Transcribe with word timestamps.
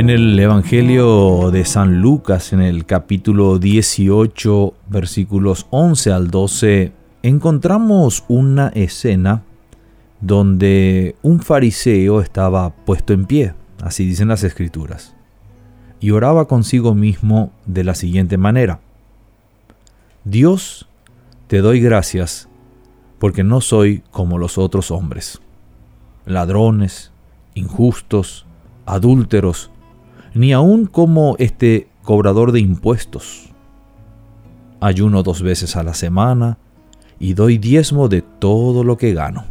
En 0.00 0.08
el 0.08 0.38
Evangelio 0.38 1.50
de 1.50 1.66
San 1.66 2.00
Lucas, 2.00 2.54
en 2.54 2.62
el 2.62 2.86
capítulo 2.86 3.58
18, 3.58 4.72
versículos 4.88 5.66
11 5.68 6.10
al 6.10 6.30
12, 6.30 6.92
encontramos 7.22 8.24
una 8.26 8.68
escena 8.68 9.42
donde 10.22 11.16
un 11.20 11.40
fariseo 11.40 12.22
estaba 12.22 12.70
puesto 12.70 13.12
en 13.12 13.26
pie, 13.26 13.52
así 13.82 14.06
dicen 14.06 14.28
las 14.28 14.42
escrituras, 14.42 15.14
y 16.00 16.12
oraba 16.12 16.48
consigo 16.48 16.94
mismo 16.94 17.52
de 17.66 17.84
la 17.84 17.94
siguiente 17.94 18.38
manera. 18.38 18.80
Dios, 20.24 20.88
te 21.46 21.58
doy 21.58 21.78
gracias 21.78 22.48
porque 23.18 23.44
no 23.44 23.60
soy 23.60 24.02
como 24.10 24.38
los 24.38 24.56
otros 24.56 24.90
hombres, 24.90 25.42
ladrones, 26.24 27.12
injustos, 27.52 28.46
adúlteros, 28.86 29.70
ni 30.34 30.52
aun 30.52 30.86
como 30.86 31.36
este 31.38 31.88
cobrador 32.02 32.52
de 32.52 32.60
impuestos. 32.60 33.50
Ayuno 34.80 35.22
dos 35.22 35.42
veces 35.42 35.76
a 35.76 35.82
la 35.82 35.94
semana 35.94 36.58
y 37.18 37.34
doy 37.34 37.58
diezmo 37.58 38.08
de 38.08 38.22
todo 38.22 38.84
lo 38.84 38.96
que 38.96 39.12
gano. 39.12 39.44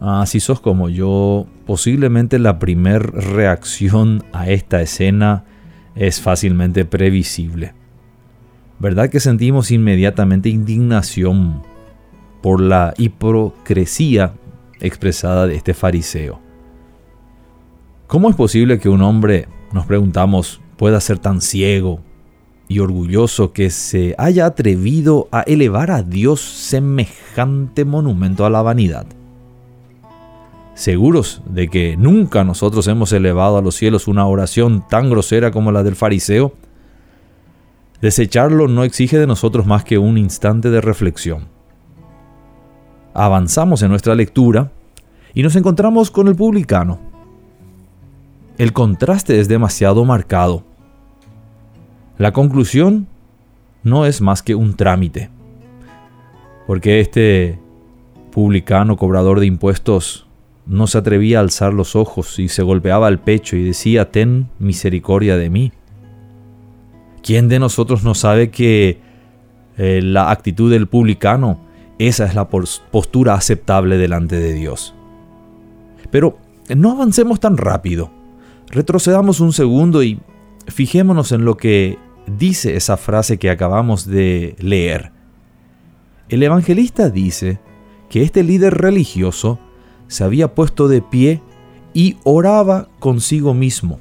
Ah, 0.00 0.24
si 0.26 0.40
sos 0.40 0.60
como 0.60 0.88
yo, 0.88 1.46
posiblemente 1.66 2.38
la 2.38 2.58
primer 2.58 3.10
reacción 3.12 4.24
a 4.32 4.48
esta 4.48 4.80
escena 4.80 5.44
es 5.94 6.20
fácilmente 6.20 6.84
previsible. 6.84 7.74
¿Verdad 8.78 9.10
que 9.10 9.20
sentimos 9.20 9.70
inmediatamente 9.70 10.48
indignación 10.48 11.62
por 12.40 12.62
la 12.62 12.94
hipocresía 12.96 14.32
expresada 14.80 15.46
de 15.46 15.56
este 15.56 15.74
fariseo? 15.74 16.49
¿Cómo 18.10 18.28
es 18.28 18.34
posible 18.34 18.80
que 18.80 18.88
un 18.88 19.02
hombre, 19.02 19.46
nos 19.72 19.86
preguntamos, 19.86 20.60
pueda 20.76 20.98
ser 20.98 21.20
tan 21.20 21.40
ciego 21.40 22.00
y 22.66 22.80
orgulloso 22.80 23.52
que 23.52 23.70
se 23.70 24.16
haya 24.18 24.46
atrevido 24.46 25.28
a 25.30 25.42
elevar 25.42 25.92
a 25.92 26.02
Dios 26.02 26.40
semejante 26.40 27.84
monumento 27.84 28.44
a 28.44 28.50
la 28.50 28.62
vanidad? 28.62 29.06
Seguros 30.74 31.40
de 31.46 31.68
que 31.68 31.96
nunca 31.96 32.42
nosotros 32.42 32.88
hemos 32.88 33.12
elevado 33.12 33.58
a 33.58 33.62
los 33.62 33.76
cielos 33.76 34.08
una 34.08 34.26
oración 34.26 34.84
tan 34.88 35.08
grosera 35.08 35.52
como 35.52 35.70
la 35.70 35.84
del 35.84 35.94
fariseo, 35.94 36.54
desecharlo 38.00 38.66
no 38.66 38.82
exige 38.82 39.20
de 39.20 39.28
nosotros 39.28 39.66
más 39.66 39.84
que 39.84 39.98
un 39.98 40.18
instante 40.18 40.70
de 40.70 40.80
reflexión. 40.80 41.46
Avanzamos 43.14 43.82
en 43.82 43.90
nuestra 43.90 44.16
lectura 44.16 44.72
y 45.32 45.44
nos 45.44 45.54
encontramos 45.54 46.10
con 46.10 46.26
el 46.26 46.34
publicano, 46.34 47.09
el 48.60 48.74
contraste 48.74 49.40
es 49.40 49.48
demasiado 49.48 50.04
marcado. 50.04 50.64
La 52.18 52.34
conclusión 52.34 53.06
no 53.82 54.04
es 54.04 54.20
más 54.20 54.42
que 54.42 54.54
un 54.54 54.74
trámite. 54.74 55.30
Porque 56.66 57.00
este 57.00 57.58
publicano 58.30 58.98
cobrador 58.98 59.40
de 59.40 59.46
impuestos 59.46 60.26
no 60.66 60.86
se 60.88 60.98
atrevía 60.98 61.38
a 61.38 61.40
alzar 61.40 61.72
los 61.72 61.96
ojos 61.96 62.38
y 62.38 62.48
se 62.48 62.62
golpeaba 62.62 63.08
el 63.08 63.18
pecho 63.18 63.56
y 63.56 63.64
decía, 63.64 64.10
ten 64.10 64.50
misericordia 64.58 65.38
de 65.38 65.48
mí. 65.48 65.72
¿Quién 67.22 67.48
de 67.48 67.60
nosotros 67.60 68.04
no 68.04 68.14
sabe 68.14 68.50
que 68.50 69.00
eh, 69.78 70.02
la 70.02 70.30
actitud 70.30 70.70
del 70.70 70.86
publicano, 70.86 71.60
esa 71.98 72.26
es 72.26 72.34
la 72.34 72.50
postura 72.50 73.32
aceptable 73.32 73.96
delante 73.96 74.36
de 74.36 74.52
Dios? 74.52 74.94
Pero 76.10 76.36
no 76.76 76.90
avancemos 76.90 77.40
tan 77.40 77.56
rápido. 77.56 78.19
Retrocedamos 78.70 79.40
un 79.40 79.52
segundo 79.52 80.02
y 80.02 80.20
fijémonos 80.66 81.32
en 81.32 81.44
lo 81.44 81.56
que 81.56 81.98
dice 82.26 82.76
esa 82.76 82.96
frase 82.96 83.38
que 83.38 83.50
acabamos 83.50 84.06
de 84.06 84.54
leer. 84.58 85.12
El 86.28 86.42
evangelista 86.42 87.10
dice 87.10 87.58
que 88.08 88.22
este 88.22 88.44
líder 88.44 88.74
religioso 88.74 89.58
se 90.06 90.22
había 90.22 90.54
puesto 90.54 90.86
de 90.86 91.02
pie 91.02 91.42
y 91.94 92.16
oraba 92.22 92.88
consigo 93.00 93.54
mismo. 93.54 93.98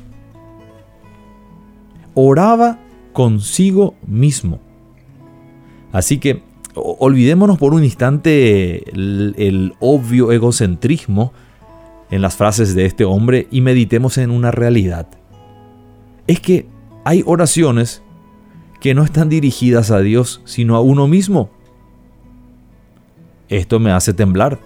Oraba 2.14 2.80
consigo 3.14 3.96
mismo. 4.06 4.60
Así 5.92 6.20
que 6.20 6.44
olvidémonos 6.76 7.58
por 7.58 7.74
un 7.74 7.84
instante 7.84 8.90
el, 8.92 9.74
obvio 9.80 10.32
egocentrismo 10.32 11.34
en 12.12 12.22
las 12.22 12.36
frases 12.36 12.76
de 12.76 12.86
este 12.86 13.06
hombre 13.06 13.48
y 13.52 13.62
meditemos 13.62 14.18
en 14.18 14.32
una 14.32 14.52
realidad. 14.52 15.08
Es 16.28 16.40
que 16.40 16.68
hay 17.06 17.24
oraciones 17.26 18.04
que 18.80 18.94
no 18.94 19.04
están 19.04 19.30
dirigidas 19.30 19.92
a 19.92 20.00
Dios, 20.00 20.42
sino 20.46 20.76
a 20.76 20.82
uno 20.82 21.08
mismo. 21.08 21.50
Esto 23.50 23.80
me 23.80 23.92
hace 23.92 24.14
temblar. 24.14 24.60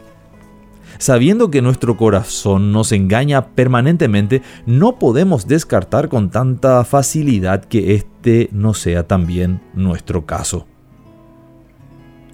Sabiendo 0.99 1.49
que 1.49 1.61
nuestro 1.61 1.97
corazón 1.97 2.71
nos 2.71 2.91
engaña 2.91 3.47
permanentemente, 3.55 4.41
no 4.65 4.99
podemos 4.99 5.47
descartar 5.47 6.07
con 6.07 6.29
tanta 6.29 6.83
facilidad 6.83 7.65
que 7.65 7.95
este 7.95 8.49
no 8.51 8.73
sea 8.73 9.07
también 9.07 9.61
nuestro 9.73 10.25
caso. 10.25 10.67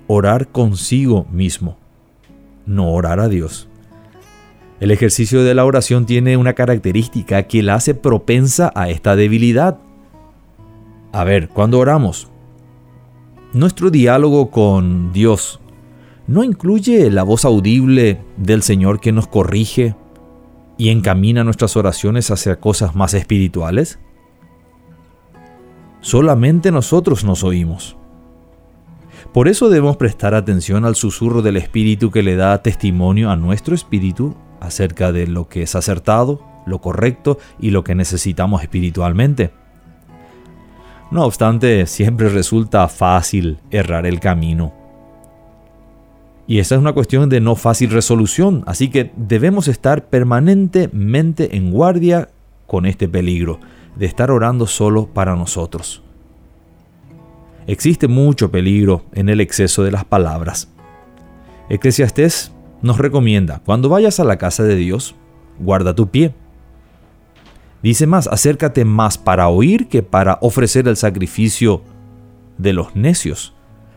Orar 0.08 0.50
consigo 0.50 1.26
mismo, 1.32 1.78
no 2.66 2.92
orar 2.92 3.20
a 3.20 3.30
Dios. 3.30 3.69
El 4.80 4.92
ejercicio 4.92 5.44
de 5.44 5.54
la 5.54 5.66
oración 5.66 6.06
tiene 6.06 6.38
una 6.38 6.54
característica 6.54 7.44
que 7.44 7.62
la 7.64 7.76
hace 7.76 7.96
propensa 7.96 8.72
a 8.76 8.90
esta 8.90 9.18
debilidad. 9.18 9.78
A 11.12 11.26
ver, 11.26 11.50
cuando 11.50 11.80
oramos, 11.80 12.30
nuestro 13.52 13.90
diálogo 13.90 14.52
con 14.52 15.12
Dios 15.12 15.60
no 16.28 16.44
incluye 16.44 17.10
la 17.10 17.24
voz 17.24 17.44
audible 17.44 18.22
del 18.38 18.62
Señor 18.62 19.02
que 19.02 19.12
nos 19.12 19.28
corrige 19.28 19.96
y 20.78 20.90
encamina 20.90 21.44
nuestras 21.44 21.76
oraciones 21.76 22.32
hacia 22.32 22.60
cosas 22.62 22.96
más 22.96 23.14
espirituales. 23.14 24.00
Solamente 26.00 26.72
nosotros 26.72 27.26
nos 27.26 27.44
oímos. 27.44 27.98
Por 29.34 29.50
eso 29.50 29.70
debemos 29.70 29.98
prestar 29.98 30.34
atención 30.36 30.86
al 30.86 30.96
susurro 30.96 31.42
del 31.42 31.58
Espíritu 31.58 32.12
que 32.12 32.24
le 32.24 32.38
da 32.38 32.64
testimonio 32.64 33.30
a 33.30 33.36
nuestro 33.36 33.76
espíritu 33.76 34.36
acerca 34.60 35.12
de 35.12 35.28
lo 35.28 35.48
que 35.48 35.64
es 35.64 35.76
acertado, 35.76 36.42
lo 36.66 36.80
correcto 36.80 37.38
y 37.60 37.72
lo 37.72 37.84
que 37.84 37.96
necesitamos 37.96 38.62
espiritualmente. 38.62 39.52
No 41.12 41.26
obstante, 41.26 41.88
siempre 41.88 42.30
resulta 42.30 42.88
fácil 42.88 43.58
errar 43.72 44.06
el 44.06 44.20
camino. 44.20 44.74
Y 46.46 46.60
esa 46.60 46.76
es 46.76 46.82
una 46.82 46.94
cuestión 46.94 47.30
de 47.30 47.42
no 47.42 47.56
fácil 47.56 47.92
resolución, 47.92 48.64
así 48.66 48.90
que 48.90 49.12
debemos 49.16 49.68
estar 49.68 50.06
permanentemente 50.08 51.56
en 51.56 51.72
guardia 51.72 52.30
con 52.66 52.86
este 52.86 53.08
peligro 53.08 53.60
de 53.96 54.06
estar 54.06 54.32
orando 54.32 54.66
solo 54.66 55.08
para 55.08 55.36
nosotros. 55.36 56.04
Existe 57.68 58.08
mucho 58.08 58.50
peligro 58.50 59.06
en 59.14 59.30
el 59.30 59.42
exceso 59.42 59.84
de 59.84 59.92
las 59.92 60.06
palabras. 60.06 60.70
Eclesiastés 61.70 62.52
nos 62.82 62.98
recomienda, 62.98 63.62
cuando 63.66 63.90
vayas 63.90 64.20
a 64.20 64.24
la 64.24 64.38
casa 64.38 64.64
de 64.64 64.76
Dios, 64.76 65.16
guarda 65.60 65.96
tu 65.96 66.10
pie. 66.10 66.34
Dice 67.82 68.08
más, 68.08 68.28
acércate 68.28 68.86
más 68.86 69.18
para 69.18 69.48
oír 69.48 69.88
que 69.88 70.04
para 70.04 70.38
ofrecer 70.42 70.88
el 70.88 70.98
sacrificio 70.98 71.82
de 72.58 72.74
los 72.74 72.96
necios, 72.96 73.54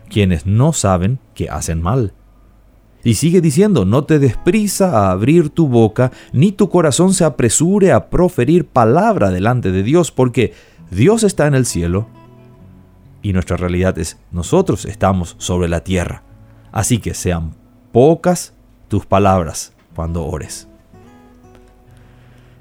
quienes 0.09 0.45
no 0.45 0.73
saben 0.73 1.19
que 1.33 1.49
hacen 1.49 1.81
mal. 1.81 2.13
Y 3.03 3.15
sigue 3.15 3.41
diciendo, 3.41 3.83
no 3.83 4.05
te 4.05 4.19
desprisa 4.19 4.91
a 4.91 5.11
abrir 5.11 5.49
tu 5.49 5.67
boca, 5.67 6.11
ni 6.31 6.53
tu 6.53 6.69
corazón 6.69 7.13
se 7.13 7.25
apresure 7.25 7.91
a 7.91 8.09
proferir 8.09 8.65
palabra 8.65 9.29
delante 9.29 9.71
de 9.73 9.83
Dios, 9.83 10.11
porque 10.11 10.53
Dios 10.89 11.23
está 11.23 11.47
en 11.47 11.55
el 11.55 11.65
cielo 11.65 12.07
y 13.21 13.33
nuestra 13.33 13.57
realidad 13.57 13.97
es 13.97 14.19
nosotros 14.31 14.85
estamos 14.85 15.35
sobre 15.39 15.67
la 15.67 15.83
tierra. 15.83 16.23
Así 16.71 16.99
que 16.99 17.13
sean 17.13 17.55
pocas 17.91 18.53
tus 18.87 19.05
palabras 19.05 19.73
cuando 19.95 20.25
ores. 20.25 20.67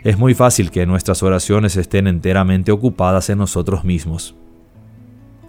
Es 0.05 0.19
muy 0.19 0.35
fácil 0.35 0.71
que 0.71 0.85
nuestras 0.85 1.23
oraciones 1.23 1.77
estén 1.77 2.07
enteramente 2.07 2.73
ocupadas 2.73 3.31
en 3.31 3.39
nosotros 3.39 3.85
mismos, 3.85 4.35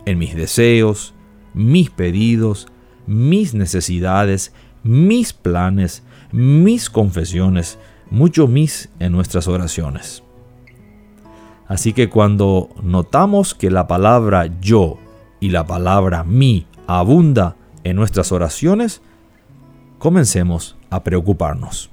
en 0.05 0.19
mis 0.19 0.35
deseos, 0.35 1.15
mis 1.53 1.89
pedidos, 1.89 2.67
mis 3.07 3.53
necesidades, 3.53 4.53
mis 4.83 5.33
planes, 5.33 6.03
mis 6.31 6.89
confesiones, 6.89 7.79
mucho 8.11 8.47
mis 8.47 8.89
en 8.99 9.11
nuestras 9.11 9.47
oraciones. 9.47 10.23
Así 11.67 11.93
que 11.93 12.09
cuando 12.09 12.69
notamos 12.83 13.55
que 13.55 13.71
la 13.71 13.87
palabra 13.87 14.47
yo 14.61 14.99
y 15.39 15.49
la 15.49 15.65
palabra 15.65 16.23
mi 16.23 16.67
abunda 16.85 17.55
en 17.83 17.95
nuestras 17.95 18.31
oraciones, 18.31 19.01
comencemos 20.03 20.75
a 20.89 21.01
preocuparnos. 21.01 21.89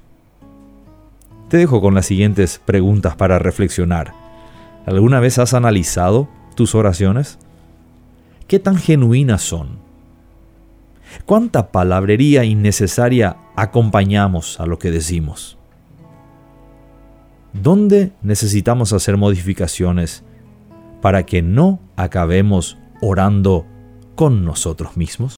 Te 1.47 1.55
dejo 1.55 1.79
con 1.79 1.95
las 1.95 2.07
siguientes 2.07 2.59
preguntas 2.65 3.15
para 3.15 3.39
reflexionar. 3.39 4.11
¿Alguna 4.85 5.21
vez 5.21 5.37
has 5.37 5.53
analizado 5.53 6.27
tus 6.53 6.75
oraciones? 6.75 7.39
¿Qué 8.49 8.59
tan 8.59 8.75
genuinas 8.75 9.43
son? 9.43 9.79
¿Cuánta 11.25 11.71
palabrería 11.71 12.43
innecesaria 12.43 13.37
acompañamos 13.55 14.59
a 14.59 14.65
lo 14.65 14.77
que 14.77 14.91
decimos? 14.91 15.57
¿Dónde 17.53 18.11
necesitamos 18.21 18.91
hacer 18.91 19.15
modificaciones 19.15 20.25
para 21.01 21.25
que 21.25 21.41
no 21.41 21.79
acabemos 21.95 22.77
orando 23.01 23.65
con 24.15 24.43
nosotros 24.43 24.97
mismos? 24.97 25.29